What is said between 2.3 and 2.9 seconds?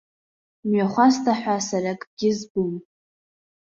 збом.